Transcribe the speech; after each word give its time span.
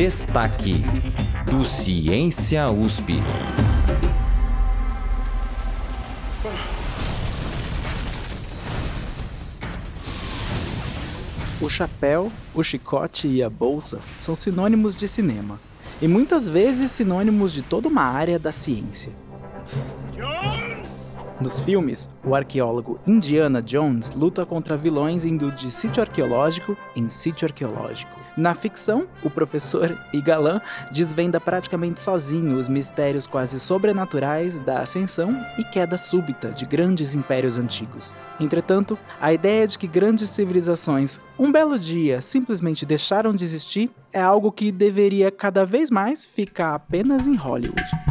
Destaque 0.00 0.74
do 1.44 1.64
Ciência 1.64 2.70
USP. 2.70 3.14
O 11.60 11.68
chapéu, 11.68 12.30
o 12.54 12.62
chicote 12.62 13.26
e 13.26 13.42
a 13.42 13.50
bolsa 13.50 13.98
são 14.16 14.36
sinônimos 14.36 14.94
de 14.94 15.08
cinema, 15.08 15.58
e 16.00 16.06
muitas 16.06 16.46
vezes 16.46 16.92
sinônimos 16.92 17.52
de 17.52 17.62
toda 17.62 17.88
uma 17.88 18.02
área 18.04 18.38
da 18.38 18.52
ciência. 18.52 19.10
Nos 21.40 21.60
filmes, 21.60 22.10
o 22.24 22.34
arqueólogo 22.34 22.98
Indiana 23.06 23.62
Jones 23.62 24.10
luta 24.10 24.44
contra 24.44 24.76
vilões 24.76 25.24
indo 25.24 25.52
de 25.52 25.70
sítio 25.70 26.02
arqueológico 26.02 26.76
em 26.96 27.08
sítio 27.08 27.46
arqueológico. 27.46 28.18
Na 28.36 28.56
ficção, 28.56 29.06
o 29.22 29.30
professor 29.30 29.96
Igalan 30.12 30.60
desvenda 30.90 31.40
praticamente 31.40 32.00
sozinho 32.00 32.56
os 32.56 32.68
mistérios 32.68 33.28
quase 33.28 33.60
sobrenaturais 33.60 34.58
da 34.60 34.80
ascensão 34.80 35.40
e 35.56 35.62
queda 35.62 35.96
súbita 35.96 36.50
de 36.50 36.66
grandes 36.66 37.14
impérios 37.14 37.56
antigos. 37.56 38.12
Entretanto, 38.40 38.98
a 39.20 39.32
ideia 39.32 39.64
de 39.64 39.78
que 39.78 39.86
grandes 39.86 40.30
civilizações, 40.30 41.20
um 41.38 41.52
belo 41.52 41.78
dia, 41.78 42.20
simplesmente 42.20 42.84
deixaram 42.84 43.32
de 43.32 43.44
existir 43.44 43.90
é 44.12 44.20
algo 44.20 44.50
que 44.50 44.72
deveria 44.72 45.30
cada 45.30 45.64
vez 45.64 45.88
mais 45.88 46.24
ficar 46.24 46.74
apenas 46.74 47.28
em 47.28 47.36
Hollywood. 47.36 48.07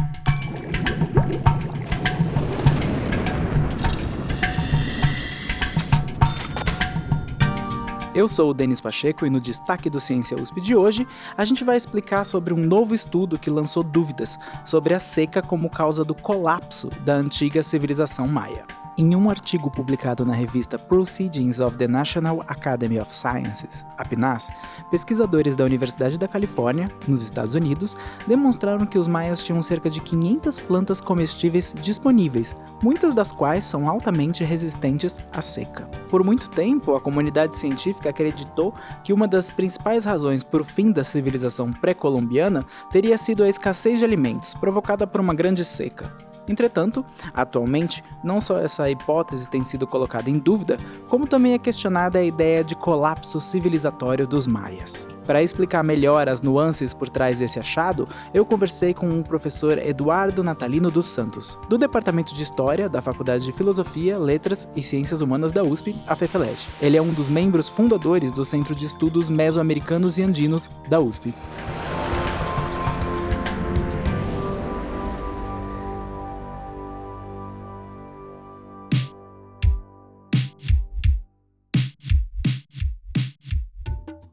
Eu 8.18 8.26
sou 8.26 8.50
o 8.50 8.54
Denis 8.54 8.80
Pacheco 8.80 9.24
e 9.24 9.30
no 9.30 9.40
destaque 9.40 9.88
do 9.88 10.00
Ciência 10.00 10.36
USP 10.36 10.60
de 10.60 10.74
hoje, 10.74 11.06
a 11.36 11.44
gente 11.44 11.62
vai 11.62 11.76
explicar 11.76 12.24
sobre 12.24 12.52
um 12.52 12.56
novo 12.56 12.92
estudo 12.92 13.38
que 13.38 13.48
lançou 13.48 13.84
dúvidas 13.84 14.36
sobre 14.64 14.92
a 14.92 14.98
seca 14.98 15.40
como 15.40 15.70
causa 15.70 16.04
do 16.04 16.16
colapso 16.16 16.90
da 17.04 17.14
antiga 17.14 17.62
civilização 17.62 18.26
maia. 18.26 18.66
Em 19.00 19.14
um 19.14 19.30
artigo 19.30 19.70
publicado 19.70 20.26
na 20.26 20.34
revista 20.34 20.76
Proceedings 20.76 21.60
of 21.60 21.76
the 21.76 21.86
National 21.86 22.44
Academy 22.48 22.98
of 22.98 23.14
Sciences, 23.14 23.86
a 23.96 24.04
PNAS, 24.04 24.50
pesquisadores 24.90 25.54
da 25.54 25.64
Universidade 25.64 26.18
da 26.18 26.26
Califórnia, 26.26 26.90
nos 27.06 27.22
Estados 27.22 27.54
Unidos, 27.54 27.96
demonstraram 28.26 28.84
que 28.84 28.98
os 28.98 29.06
maias 29.06 29.44
tinham 29.44 29.62
cerca 29.62 29.88
de 29.88 30.00
500 30.00 30.58
plantas 30.58 31.00
comestíveis 31.00 31.72
disponíveis, 31.80 32.56
muitas 32.82 33.14
das 33.14 33.30
quais 33.30 33.62
são 33.62 33.88
altamente 33.88 34.42
resistentes 34.42 35.20
à 35.32 35.40
seca. 35.40 35.84
Por 36.10 36.24
muito 36.24 36.50
tempo, 36.50 36.96
a 36.96 37.00
comunidade 37.00 37.54
científica 37.54 38.10
acreditou 38.10 38.74
que 39.04 39.12
uma 39.12 39.28
das 39.28 39.48
principais 39.48 40.04
razões 40.04 40.42
para 40.42 40.62
o 40.62 40.64
fim 40.64 40.90
da 40.90 41.04
civilização 41.04 41.72
pré-colombiana 41.72 42.66
teria 42.90 43.16
sido 43.16 43.44
a 43.44 43.48
escassez 43.48 44.00
de 44.00 44.04
alimentos 44.04 44.54
provocada 44.54 45.06
por 45.06 45.20
uma 45.20 45.34
grande 45.34 45.64
seca. 45.64 46.27
Entretanto, 46.48 47.04
atualmente, 47.34 48.02
não 48.22 48.40
só 48.40 48.58
essa 48.58 48.90
hipótese 48.90 49.48
tem 49.48 49.62
sido 49.62 49.86
colocada 49.86 50.30
em 50.30 50.38
dúvida, 50.38 50.78
como 51.08 51.26
também 51.26 51.52
é 51.54 51.58
questionada 51.58 52.18
a 52.18 52.24
ideia 52.24 52.64
de 52.64 52.74
colapso 52.74 53.40
civilizatório 53.40 54.26
dos 54.26 54.46
maias. 54.46 55.08
Para 55.28 55.42
explicar 55.42 55.84
melhor 55.84 56.26
as 56.26 56.40
nuances 56.40 56.94
por 56.94 57.10
trás 57.10 57.38
desse 57.38 57.58
achado, 57.58 58.08
eu 58.32 58.46
conversei 58.46 58.94
com 58.94 59.20
o 59.20 59.22
professor 59.22 59.76
Eduardo 59.76 60.42
Natalino 60.42 60.90
dos 60.90 61.04
Santos, 61.04 61.58
do 61.68 61.76
Departamento 61.76 62.34
de 62.34 62.42
História 62.42 62.88
da 62.88 63.02
Faculdade 63.02 63.44
de 63.44 63.52
Filosofia, 63.52 64.18
Letras 64.18 64.66
e 64.74 64.82
Ciências 64.82 65.20
Humanas 65.20 65.52
da 65.52 65.62
USP, 65.62 65.94
a 66.06 66.16
FEFELEST. 66.16 66.66
Ele 66.80 66.96
é 66.96 67.02
um 67.02 67.12
dos 67.12 67.28
membros 67.28 67.68
fundadores 67.68 68.32
do 68.32 68.42
Centro 68.42 68.74
de 68.74 68.86
Estudos 68.86 69.28
Mesoamericanos 69.28 70.16
e 70.16 70.22
Andinos 70.22 70.70
da 70.88 70.98
USP. 70.98 71.34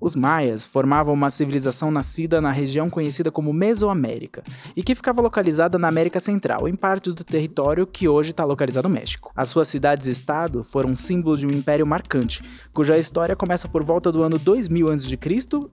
Os 0.06 0.16
maias 0.16 0.68
formavam 0.68 1.16
uma 1.16 1.32
civilização 1.32 1.90
nascida 1.90 2.40
na 2.40 2.52
região 2.52 2.92
conhecida 2.92 3.32
como 3.32 3.52
Mesoamérica 3.52 4.44
e 4.78 4.84
que 4.84 4.94
ficava 4.94 5.20
localizada 5.20 5.80
na 5.80 5.88
América 5.88 6.20
Central, 6.20 6.68
em 6.68 6.76
parte 6.76 7.12
do 7.12 7.24
território 7.24 7.88
que 7.88 8.08
hoje 8.08 8.30
está 8.30 8.46
localizado 8.46 8.88
no 8.88 8.94
México. 8.94 9.32
As 9.36 9.50
suas 9.50 9.68
cidades-estado 9.68 10.64
foram 10.64 10.96
símbolo 10.96 11.36
de 11.36 11.48
um 11.48 11.50
império 11.50 11.88
marcante, 11.88 12.44
cuja 12.72 13.00
história 13.00 13.36
começa 13.36 13.68
por 13.68 13.84
volta 13.84 14.12
do 14.12 14.22
ano 14.22 14.38
2000 14.38 14.92
a.C. 14.92 15.18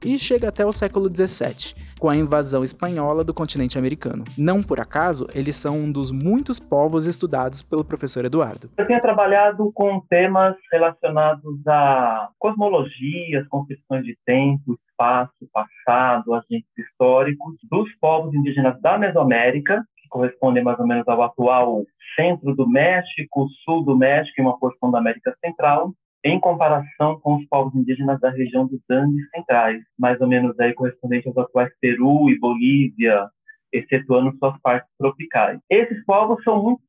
e 0.02 0.18
chega 0.18 0.48
até 0.48 0.64
o 0.64 0.72
século 0.72 1.10
17, 1.10 1.76
com 2.00 2.08
a 2.08 2.16
invasão 2.16 2.64
espanhola 2.64 3.22
do 3.22 3.34
continente 3.34 3.76
americano. 3.76 4.24
Não 4.38 4.62
por 4.62 4.80
acaso, 4.80 5.26
eles 5.34 5.56
são 5.56 5.78
um 5.78 5.92
dos 5.92 6.10
muitos 6.10 6.58
povos 6.58 7.06
estudados 7.06 7.62
pelo 7.62 7.84
professor 7.84 8.24
Eduardo. 8.24 8.70
Eu 8.78 8.86
tenho 8.86 9.02
trabalhado 9.02 9.70
com 9.74 10.00
temas 10.08 10.56
relacionados 10.72 11.66
a 11.66 12.30
cosmologias, 12.38 13.46
concepções 13.48 14.06
de 14.06 14.21
tempo, 14.24 14.78
espaço, 14.88 15.32
passado, 15.52 16.34
agentes 16.34 16.70
históricos 16.76 17.56
dos 17.70 17.88
povos 18.00 18.34
indígenas 18.34 18.80
da 18.80 18.98
Mesoamérica, 18.98 19.84
que 19.98 20.08
correspondem 20.08 20.62
mais 20.62 20.78
ou 20.78 20.86
menos 20.86 21.06
ao 21.08 21.22
atual 21.22 21.84
centro 22.16 22.54
do 22.54 22.68
México, 22.68 23.48
sul 23.64 23.84
do 23.84 23.96
México 23.96 24.34
e 24.38 24.42
uma 24.42 24.58
porção 24.58 24.90
da 24.90 24.98
América 24.98 25.34
Central, 25.44 25.92
em 26.24 26.38
comparação 26.38 27.18
com 27.20 27.36
os 27.36 27.46
povos 27.46 27.74
indígenas 27.74 28.20
da 28.20 28.30
região 28.30 28.66
dos 28.66 28.80
Andes 28.90 29.28
centrais, 29.34 29.82
mais 29.98 30.20
ou 30.20 30.28
menos 30.28 30.58
aí 30.60 30.72
correspondente 30.72 31.26
aos 31.28 31.36
atuais 31.36 31.72
Peru 31.80 32.30
e 32.30 32.38
Bolívia, 32.38 33.28
excetuando 33.72 34.36
suas 34.38 34.60
partes 34.60 34.90
tropicais. 34.98 35.58
Esses 35.68 36.04
povos 36.04 36.42
são 36.44 36.62
muito 36.62 36.80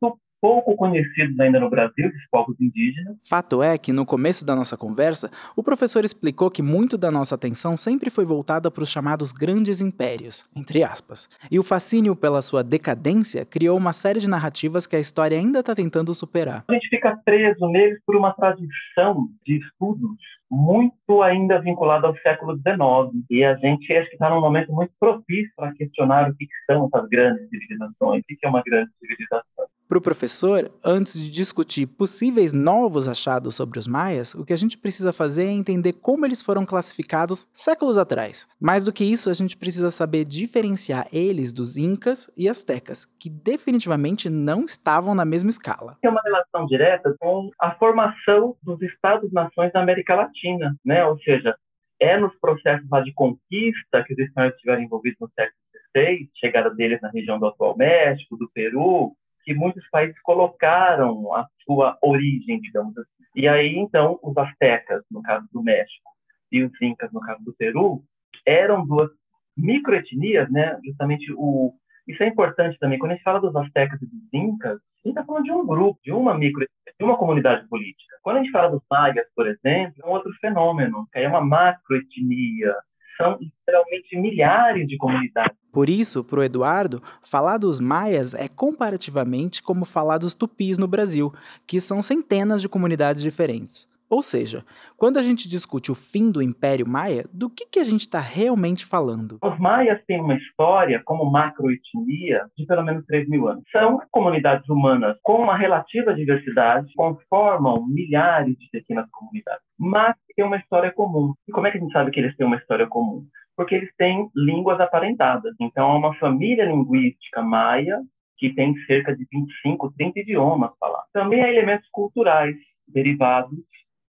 pouco 0.44 0.76
conhecidos 0.76 1.40
ainda 1.40 1.58
no 1.58 1.70
Brasil, 1.70 2.10
os 2.10 2.30
povos 2.30 2.60
indígenas. 2.60 3.16
Fato 3.30 3.64
é 3.64 3.78
que, 3.78 3.94
no 3.94 4.06
começo 4.06 4.46
da 4.46 4.54
nossa 4.54 4.76
conversa, 4.76 5.32
o 5.56 5.64
professor 5.64 6.04
explicou 6.04 6.52
que 6.52 6.62
muito 6.62 6.98
da 6.98 7.10
nossa 7.10 7.34
atenção 7.34 7.78
sempre 7.78 8.10
foi 8.10 8.26
voltada 8.26 8.70
para 8.70 8.84
os 8.84 8.92
chamados 8.92 9.32
grandes 9.32 9.80
impérios, 9.80 10.46
entre 10.54 10.84
aspas. 10.84 11.30
E 11.50 11.58
o 11.58 11.64
fascínio 11.64 12.14
pela 12.14 12.42
sua 12.42 12.62
decadência 12.62 13.46
criou 13.46 13.78
uma 13.78 13.94
série 13.94 14.20
de 14.20 14.30
narrativas 14.30 14.86
que 14.86 14.98
a 14.98 15.00
história 15.00 15.38
ainda 15.38 15.62
está 15.62 15.74
tentando 15.74 16.14
superar. 16.14 16.66
A 16.68 16.74
gente 16.74 16.90
fica 16.90 17.18
preso 17.24 17.66
neles 17.70 18.00
por 18.06 18.18
uma 18.18 18.34
tradição 18.34 19.30
de 19.46 19.60
estudos 19.60 20.18
muito 20.52 21.22
ainda 21.22 21.62
vinculado 21.62 22.06
ao 22.06 22.18
século 22.18 22.56
XIX. 22.58 23.26
E 23.30 23.46
a 23.46 23.56
gente 23.56 23.94
acho 23.94 24.10
que 24.10 24.16
está 24.16 24.30
num 24.30 24.42
momento 24.42 24.74
muito 24.74 24.92
propício 25.00 25.52
para 25.56 25.74
questionar 25.74 26.30
o 26.30 26.36
que 26.36 26.46
são 26.70 26.90
essas 26.94 27.08
grandes 27.08 27.48
civilizações, 27.50 28.22
o 28.22 28.26
que 28.28 28.38
é 28.44 28.50
uma 28.50 28.62
grande 28.62 28.92
civilização. 29.00 29.73
Para 29.88 29.98
o 29.98 30.02
professor, 30.02 30.72
antes 30.84 31.22
de 31.22 31.30
discutir 31.30 31.86
possíveis 31.86 32.54
novos 32.54 33.08
achados 33.08 33.56
sobre 33.56 33.78
os 33.78 33.88
maias, 33.88 34.34
o 34.34 34.46
que 34.46 34.54
a 34.54 34.58
gente 34.58 34.78
precisa 34.78 35.12
fazer 35.12 35.46
é 35.46 35.52
entender 35.52 35.94
como 35.94 36.26
eles 36.26 36.42
foram 36.42 36.66
classificados 36.66 37.48
séculos 37.54 37.98
atrás. 37.98 38.48
Mais 38.60 38.86
do 38.86 38.94
que 38.94 39.04
isso, 39.04 39.30
a 39.30 39.34
gente 39.34 39.58
precisa 39.58 39.92
saber 39.92 40.26
diferenciar 40.26 41.08
eles 41.12 41.52
dos 41.52 41.78
incas 41.78 42.32
e 42.38 42.48
astecas, 42.48 43.06
que 43.20 43.30
definitivamente 43.30 44.30
não 44.30 44.66
estavam 44.66 45.14
na 45.14 45.26
mesma 45.26 45.50
escala. 45.50 45.98
Tem 46.02 46.10
uma 46.10 46.22
relação 46.24 46.66
direta 46.66 47.16
com 47.20 47.50
a 47.60 47.76
formação 47.76 48.56
dos 48.64 48.82
estados-nações 48.82 49.72
da 49.74 49.82
América 49.82 50.16
Latina, 50.16 50.76
né? 50.84 51.06
Ou 51.06 51.20
seja, 51.20 51.56
é 52.00 52.18
nos 52.18 52.34
processos 52.40 52.88
de 53.04 53.14
conquista 53.14 54.04
que 54.06 54.14
os 54.14 54.20
espanhóis 54.20 54.54
estiveram 54.56 54.82
envolvidos 54.82 55.20
no 55.20 55.30
século 55.30 55.58
XVI, 55.96 56.30
chegada 56.36 56.70
deles 56.70 57.00
na 57.02 57.10
região 57.10 57.40
do 57.40 57.48
atual 57.48 57.78
México, 57.78 58.38
do 58.38 58.50
Peru, 58.54 59.14
que 59.44 59.54
muitos 59.54 59.88
países 59.90 60.20
colocaram 60.22 61.34
a 61.34 61.48
sua 61.66 61.98
origem, 62.02 62.60
digamos 62.62 62.98
assim. 62.98 63.10
E 63.36 63.48
aí, 63.48 63.76
então, 63.76 64.20
os 64.22 64.38
astecas, 64.38 65.04
no 65.10 65.22
caso 65.22 65.48
do 65.52 65.64
México, 65.64 66.12
e 66.52 66.64
os 66.64 66.72
incas, 66.82 67.12
no 67.12 67.20
caso 67.20 67.44
do 67.44 67.54
Peru, 67.54 68.04
eram 68.46 68.86
duas 68.86 69.10
microetnias, 69.58 70.50
né? 70.52 70.80
Justamente 70.84 71.34
o 71.36 71.74
isso 72.08 72.22
é 72.22 72.28
importante 72.28 72.78
também. 72.80 73.00
Quando 73.00 73.12
a 73.12 73.16
gente 73.16 73.24
fala 73.24 73.40
dos 73.40 73.56
astecas 73.56 74.02
e 74.02 74.06
dos 74.06 74.34
incas, 74.34 74.76
a 74.76 75.08
gente 75.08 75.18
está 75.18 75.24
falando 75.24 75.46
de 75.46 75.52
um 75.52 75.66
grupo, 75.66 76.00
de 76.04 76.12
uma 76.12 76.38
micro, 76.38 76.66
de 77.00 77.06
uma 77.06 77.18
comunidade 77.18 77.68
política. 77.68 78.16
Quando 78.22 78.38
a 78.38 78.40
gente 78.44 78.52
fala 78.52 78.70
dos 78.70 78.84
maias, 78.90 79.26
por 79.36 79.48
exemplo, 79.48 79.94
é 80.04 80.06
um 80.06 80.12
outro 80.12 80.32
fenômeno, 80.42 81.08
que 81.12 81.20
é 81.20 81.28
uma 81.28 81.42
macroetnia. 81.42 82.76
São 83.18 83.38
literalmente 83.40 84.18
milhares 84.20 84.88
de 84.88 84.98
comunidades 84.98 85.58
por 85.74 85.90
isso, 85.90 86.24
para 86.24 86.40
o 86.40 86.44
Eduardo, 86.44 87.02
falar 87.24 87.58
dos 87.58 87.80
maias 87.80 88.36
é 88.36 88.48
comparativamente 88.48 89.64
como 89.64 89.86
falar 89.86 90.20
dos 90.20 90.36
tupis 90.36 90.78
no 90.78 90.88
Brasil, 90.88 91.34
que 91.66 91.82
são 91.82 92.00
centenas 92.00 92.62
de 92.62 92.70
comunidades 92.70 93.24
diferentes. 93.24 93.90
Ou 94.14 94.22
seja, 94.22 94.64
quando 94.96 95.18
a 95.18 95.24
gente 95.24 95.50
discute 95.50 95.92
o 95.92 95.96
fim 95.96 96.32
do 96.32 96.40
Império 96.40 96.88
Maia, 96.88 97.26
do 97.34 97.50
que, 97.50 97.66
que 97.66 97.80
a 97.80 97.84
gente 97.84 98.02
está 98.02 98.20
realmente 98.20 98.86
falando? 98.86 99.40
Os 99.44 99.58
maias 99.58 100.00
têm 100.06 100.22
uma 100.22 100.36
história 100.36 101.02
como 101.04 101.26
macroetnia 101.32 102.46
de 102.56 102.64
pelo 102.68 102.84
menos 102.84 103.04
3 103.08 103.28
mil 103.28 103.48
anos. 103.48 103.64
São 103.72 104.00
comunidades 104.12 104.70
humanas 104.70 105.18
com 105.24 105.42
uma 105.42 105.58
relativa 105.58 106.14
diversidade, 106.14 106.94
conformam 106.96 107.88
milhares 107.88 108.56
de 108.56 108.70
pequenas 108.72 109.10
comunidades, 109.10 109.64
mas 109.80 110.16
têm 110.36 110.46
uma 110.46 110.58
história 110.58 110.92
comum. 110.92 111.34
E 111.48 111.52
como 111.52 111.66
é 111.66 111.72
que 111.72 111.80
a 111.80 111.82
gente 111.82 111.92
sabe 111.92 112.12
que 112.12 112.20
eles 112.20 112.38
têm 112.38 112.46
uma 112.46 112.58
história 112.58 112.86
comum? 112.86 113.26
porque 113.56 113.76
eles 113.76 113.96
têm 113.98 114.32
línguas 114.36 114.80
aparentadas. 114.80 115.54
Então, 115.62 115.92
é 115.92 115.96
uma 115.96 116.16
família 116.16 116.66
linguística 116.66 117.40
maia 117.44 118.02
que 118.36 118.52
tem 118.54 118.76
cerca 118.88 119.16
de 119.16 119.28
25, 119.32 119.94
30 119.96 120.22
idiomas 120.22 120.72
falados. 120.80 121.08
Também 121.14 121.44
há 121.44 121.50
elementos 121.50 121.88
culturais 121.92 122.56
derivados 122.88 123.60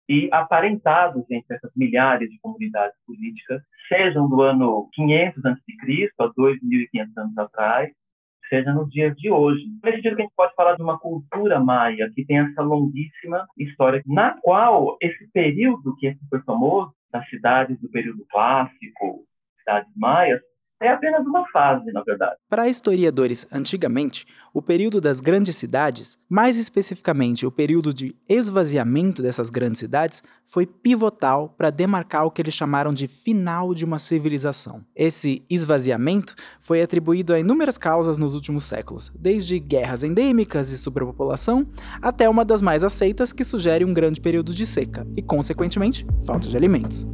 e 0.07 0.29
aparentados 0.31 1.23
entre 1.29 1.55
essas 1.55 1.71
milhares 1.75 2.29
de 2.29 2.39
comunidades 2.39 2.95
políticas, 3.05 3.61
sejam 3.87 4.29
do 4.29 4.41
ano 4.41 4.89
500 4.93 5.45
a.C., 5.45 6.09
há 6.19 6.27
2.500 6.29 7.07
anos 7.17 7.37
atrás, 7.37 7.91
seja 8.49 8.73
nos 8.73 8.89
dias 8.89 9.15
de 9.17 9.29
hoje. 9.31 9.65
Nesse 9.83 9.97
sentido 9.97 10.15
que 10.15 10.21
a 10.21 10.25
gente 10.25 10.35
pode 10.35 10.53
falar 10.55 10.75
de 10.75 10.83
uma 10.83 10.99
cultura 10.99 11.59
maia 11.59 12.09
que 12.13 12.25
tem 12.25 12.39
essa 12.39 12.61
longuíssima 12.61 13.47
história, 13.57 14.01
na 14.05 14.39
qual 14.41 14.97
esse 15.01 15.27
período 15.31 15.95
que 15.97 16.07
é 16.07 16.15
super 16.15 16.43
famoso, 16.43 16.93
das 17.11 17.27
cidades 17.29 17.79
do 17.79 17.89
período 17.89 18.25
clássico, 18.29 19.25
cidades 19.59 19.91
maias, 19.95 20.41
é 20.81 20.89
apenas 20.89 21.25
uma 21.25 21.47
fase, 21.51 21.91
na 21.91 22.01
verdade. 22.03 22.35
Para 22.49 22.67
historiadores, 22.67 23.47
antigamente, 23.51 24.25
o 24.53 24.61
período 24.61 24.99
das 24.99 25.21
grandes 25.21 25.55
cidades, 25.55 26.17
mais 26.29 26.57
especificamente 26.57 27.45
o 27.45 27.51
período 27.51 27.93
de 27.93 28.15
esvaziamento 28.27 29.21
dessas 29.21 29.49
grandes 29.49 29.79
cidades, 29.79 30.21
foi 30.45 30.65
pivotal 30.65 31.49
para 31.57 31.69
demarcar 31.69 32.25
o 32.25 32.31
que 32.31 32.41
eles 32.41 32.53
chamaram 32.53 32.93
de 32.93 33.07
final 33.07 33.73
de 33.73 33.85
uma 33.85 33.97
civilização. 33.97 34.83
Esse 34.95 35.43
esvaziamento 35.49 36.35
foi 36.61 36.81
atribuído 36.81 37.33
a 37.33 37.39
inúmeras 37.39 37.77
causas 37.77 38.17
nos 38.17 38.33
últimos 38.33 38.65
séculos, 38.65 39.11
desde 39.15 39.59
guerras 39.59 40.03
endêmicas 40.03 40.71
e 40.71 40.77
superpopulação, 40.77 41.65
até 42.01 42.29
uma 42.29 42.43
das 42.43 42.61
mais 42.61 42.83
aceitas 42.83 43.31
que 43.31 43.43
sugere 43.43 43.85
um 43.85 43.93
grande 43.93 44.19
período 44.19 44.53
de 44.53 44.65
seca 44.65 45.07
e, 45.15 45.21
consequentemente, 45.21 46.05
falta 46.25 46.47
de 46.47 46.57
alimentos. 46.57 47.07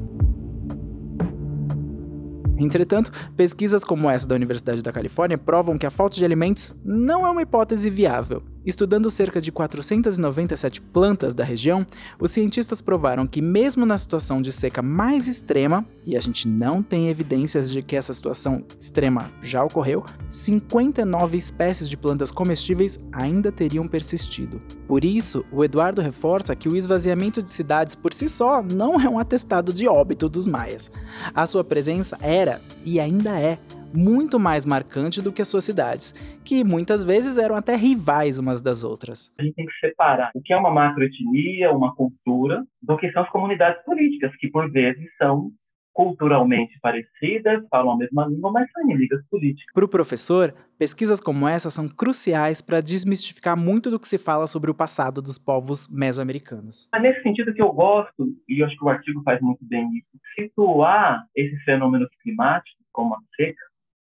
Entretanto, 2.64 3.12
pesquisas 3.36 3.84
como 3.84 4.10
essa 4.10 4.28
da 4.28 4.36
Universidade 4.36 4.82
da 4.82 4.92
Califórnia 4.92 5.38
provam 5.38 5.78
que 5.78 5.86
a 5.86 5.92
falta 5.92 6.16
de 6.16 6.26
alimentos 6.26 6.76
não 6.84 7.26
é 7.26 7.30
uma 7.30 7.42
hipótese 7.42 7.90
viável. 7.90 8.44
Estudando 8.64 9.10
cerca 9.10 9.42
de 9.42 9.52
497 9.52 10.82
plantas 10.82 11.34
da 11.34 11.44
região, 11.44 11.86
os 12.20 12.30
cientistas 12.32 12.82
provaram 12.82 13.26
que, 13.26 13.42
mesmo 13.42 13.86
na 13.86 13.98
situação 13.98 14.42
de 14.42 14.52
seca 14.52 14.82
mais 14.82 15.28
extrema, 15.28 15.84
e 16.06 16.16
a 16.16 16.20
gente 16.20 16.48
não 16.48 16.84
tem 16.84 17.10
evidências 17.10 17.72
de 17.72 17.82
que 17.82 17.96
essa 17.96 18.14
situação 18.14 18.64
extrema 18.80 19.32
já 19.42 19.64
ocorreu, 19.64 20.06
59 20.30 21.38
espécies 21.38 21.90
de 21.90 21.98
plantas 21.98 22.30
comestíveis 22.30 23.00
ainda 23.12 23.52
teriam 23.52 23.88
persistido. 23.88 24.62
Por 24.88 25.04
isso, 25.04 25.44
o 25.52 25.64
Eduardo 25.64 26.02
reforça 26.02 26.56
que 26.56 26.70
o 26.70 26.76
esvaziamento 26.76 27.42
de 27.42 27.50
cidades 27.50 27.96
por 27.96 28.14
si 28.14 28.30
só 28.30 28.62
não 28.62 29.02
é 29.02 29.10
um 29.10 29.18
atestado 29.18 29.74
de 29.74 29.88
óbito 29.88 30.30
dos 30.30 30.46
maias. 30.46 30.92
A 31.34 31.48
sua 31.48 31.64
presença 31.64 32.18
era, 32.22 32.62
e 32.86 33.00
ainda 33.00 33.40
é, 33.40 33.58
muito 33.94 34.40
mais 34.40 34.66
marcante 34.66 35.22
do 35.22 35.32
que 35.32 35.42
as 35.42 35.48
suas 35.48 35.64
cidades, 35.64 36.14
que 36.44 36.64
muitas 36.64 37.04
vezes 37.04 37.38
eram 37.38 37.56
até 37.56 37.76
rivais 37.76 38.38
umas 38.38 38.62
das 38.62 38.84
outras. 38.84 39.32
A 39.40 39.44
gente 39.44 39.56
tem 39.56 39.66
que 39.66 39.80
separar 39.80 40.32
o 40.36 40.42
que 40.42 40.54
é 40.54 40.58
uma 40.58 40.72
macroetnia, 40.72 41.72
uma 41.72 41.96
cultura, 41.96 42.64
do 42.82 42.98
que 42.98 43.12
são 43.12 43.24
as 43.24 43.30
comunidades 43.30 43.84
políticas, 43.84 44.36
que 44.38 44.50
por 44.50 44.72
vezes 44.72 45.06
são 45.18 45.52
culturalmente 45.94 46.80
parecidas, 46.82 47.64
falam 47.70 47.94
a 47.94 47.98
mesma 47.98 48.26
língua, 48.26 48.52
mas 48.52 48.72
são 48.72 48.84
inimigas 48.84 49.22
políticas. 49.30 49.74
Para 49.74 49.86
o 49.86 49.90
professor, 49.90 50.54
pesquisas 50.78 51.20
como 51.20 51.48
essa 51.48 51.70
são 51.70 51.88
cruciais 51.88 52.62
para 52.62 52.82
desmistificar 52.82 53.58
muito 53.58 53.92
do 53.92 54.00
que 54.00 54.08
se 54.08 54.18
fala 54.18 54.48
sobre 54.48 54.72
o 54.72 54.74
passado 54.74 55.22
dos 55.22 55.38
povos 55.38 55.88
mesoamericanos. 55.90 56.90
É 56.94 57.00
nesse 57.00 57.22
sentido 57.22 57.54
que 57.54 57.62
eu 57.62 57.72
gosto, 57.72 58.28
e 58.48 58.62
eu 58.62 58.66
acho 58.66 58.78
que 58.78 58.86
o 58.86 58.90
artigo 58.90 59.22
faz 59.24 59.42
muito 59.42 59.66
bem 59.66 59.90
isso, 59.98 60.10
situar 60.36 61.26
esses 61.36 61.62
fenômenos 61.64 62.10
climáticos, 62.24 62.82
como 62.92 63.14
a 63.16 63.20
seca, 63.36 63.62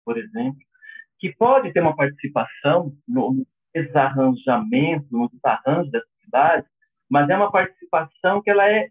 por 0.08 0.16
exemplo, 0.16 0.56
que 1.18 1.34
pode 1.36 1.70
ter 1.70 1.82
uma 1.82 1.94
participação 1.94 2.94
no 3.06 3.44
desarranjamento, 3.74 5.06
no 5.10 5.28
desarranjo 5.28 5.90
dessa 5.90 6.06
cidade, 6.24 6.66
mas 7.10 7.28
é 7.28 7.36
uma 7.36 7.52
participação 7.52 8.40
que 8.40 8.48
ela 8.48 8.66
é 8.66 8.88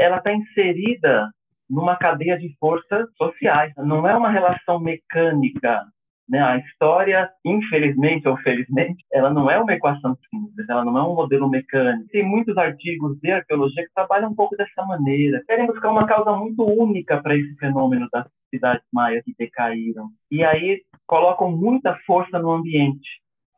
ela 0.00 0.16
está 0.16 0.32
inserida 0.32 1.30
numa 1.68 1.94
cadeia 1.94 2.38
de 2.38 2.56
forças 2.58 3.06
sociais. 3.16 3.72
Não 3.76 4.08
é 4.08 4.16
uma 4.16 4.30
relação 4.30 4.80
mecânica. 4.80 5.84
Né? 6.28 6.40
A 6.40 6.56
história, 6.56 7.30
infelizmente 7.44 8.26
ou 8.26 8.36
felizmente, 8.38 9.04
ela 9.12 9.30
não 9.30 9.48
é 9.48 9.60
uma 9.60 9.74
equação 9.74 10.16
simples, 10.28 10.68
ela 10.68 10.84
não 10.84 10.98
é 10.98 11.02
um 11.02 11.14
modelo 11.14 11.48
mecânico. 11.48 12.08
Tem 12.08 12.24
muitos 12.24 12.56
artigos 12.56 13.16
de 13.20 13.30
arqueologia 13.30 13.84
que 13.84 13.94
trabalham 13.94 14.30
um 14.30 14.34
pouco 14.34 14.56
dessa 14.56 14.84
maneira. 14.86 15.42
Querem 15.46 15.66
buscar 15.66 15.90
uma 15.90 16.06
causa 16.06 16.32
muito 16.32 16.64
única 16.64 17.22
para 17.22 17.36
esse 17.36 17.54
fenômeno 17.58 18.08
das 18.10 18.26
cidades 18.56 18.84
maias 18.92 19.22
que 19.24 19.34
decaíram. 19.38 20.08
E 20.30 20.42
aí 20.42 20.82
colocam 21.06 21.50
muita 21.50 21.96
força 22.06 22.38
no 22.38 22.50
ambiente, 22.50 23.08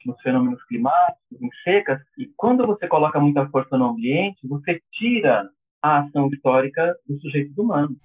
nos 0.05 0.21
fenômenos 0.21 0.63
climáticos, 0.65 1.41
em 1.41 1.49
secas. 1.65 2.01
E 2.19 2.31
quando 2.37 2.67
você 2.67 2.87
coloca 2.87 3.19
muita 3.21 3.49
força 3.49 3.77
no 3.79 3.91
ambiente, 3.91 4.47
você 4.47 4.81
tira 4.93 5.49
a 5.83 6.01
ação 6.01 6.29
histórica 6.33 6.95
dos 7.07 7.21
sujeitos 7.23 7.57
humanos. 7.57 7.97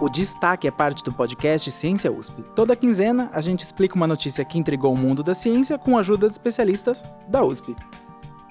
O 0.00 0.08
destaque 0.08 0.68
é 0.68 0.70
parte 0.70 1.02
do 1.02 1.14
podcast 1.14 1.70
Ciência 1.70 2.12
USP. 2.12 2.42
Toda 2.54 2.76
quinzena, 2.76 3.30
a 3.32 3.40
gente 3.40 3.60
explica 3.60 3.94
uma 3.94 4.06
notícia 4.06 4.44
que 4.44 4.58
intrigou 4.58 4.92
o 4.92 4.98
mundo 4.98 5.22
da 5.22 5.34
ciência 5.34 5.78
com 5.78 5.96
a 5.96 6.00
ajuda 6.00 6.26
de 6.26 6.34
especialistas 6.34 7.02
da 7.28 7.42
USP. 7.42 7.74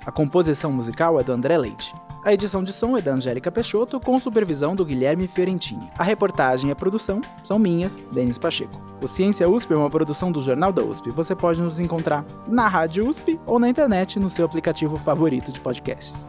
A 0.06 0.12
composição 0.12 0.72
musical 0.72 1.20
é 1.20 1.24
do 1.24 1.32
André 1.32 1.58
Leite. 1.58 1.94
A 2.26 2.34
edição 2.34 2.64
de 2.64 2.72
som 2.72 2.98
é 2.98 3.02
da 3.02 3.12
Angélica 3.12 3.52
Peixoto, 3.52 4.00
com 4.00 4.18
supervisão 4.18 4.74
do 4.78 4.86
Guilherme 4.86 5.28
Fiorentini. 5.28 5.90
A 5.98 6.06
reportagem 6.06 6.70
e 6.70 6.72
a 6.72 6.76
produção 6.76 7.20
são 7.44 7.60
minhas, 7.60 7.98
Denis 8.14 8.38
Pacheco. 8.38 8.82
O 9.02 9.08
Ciência 9.10 9.50
USP 9.50 9.74
é 9.74 9.76
uma 9.76 9.90
produção 9.90 10.32
do 10.32 10.42
Jornal 10.42 10.72
da 10.72 10.82
USP. 10.82 11.10
Você 11.10 11.36
pode 11.36 11.62
nos 11.62 11.82
encontrar 11.82 12.24
na 12.48 12.70
Rádio 12.70 13.10
USP 13.10 13.38
ou 13.46 13.60
na 13.60 13.68
internet 13.68 14.20
no 14.20 14.30
seu 14.30 14.46
aplicativo 14.46 14.96
favorito 14.96 15.52
de 15.52 15.60
podcasts. 15.60 16.26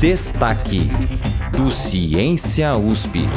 Destaque 0.00 0.90
do 1.52 1.70
Ciência 1.70 2.74
USP. 2.74 3.28